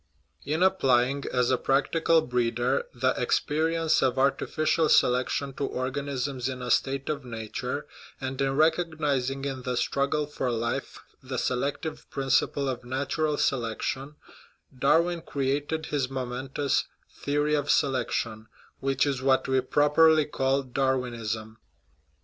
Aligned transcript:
In 0.45 0.63
applying, 0.63 1.25
as 1.31 1.51
a 1.51 1.59
practical 1.59 2.21
breeder, 2.21 2.87
the 2.91 3.13
experience 3.21 4.01
of 4.01 4.17
artificial 4.17 4.89
selection 4.89 5.53
to 5.53 5.63
organisms 5.67 6.49
in 6.49 6.63
a 6.63 6.71
state 6.71 7.07
of 7.07 7.23
nature, 7.23 7.85
and 8.19 8.41
in 8.41 8.55
recognizing 8.57 9.45
in 9.45 9.61
the" 9.61 9.77
struggle 9.77 10.25
for 10.25 10.49
life" 10.49 10.97
the 11.29 11.37
se 11.37 11.53
lective 11.53 12.09
principle 12.09 12.67
of 12.67 12.83
natural 12.83 13.37
selection, 13.37 14.15
Darwin 14.75 15.21
created 15.21 15.85
his 15.85 16.09
momentous" 16.09 16.85
theory 17.23 17.53
of 17.53 17.69
selection," 17.69 18.47
which 18.79 19.05
is 19.05 19.21
what 19.21 19.47
we 19.47 19.61
properly 19.61 20.25
call 20.25 20.63
Darwinism. 20.63 21.59